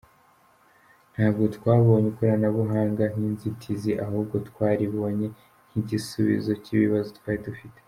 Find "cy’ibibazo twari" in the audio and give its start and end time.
6.63-7.39